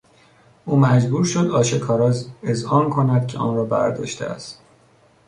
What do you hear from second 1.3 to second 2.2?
آشکارا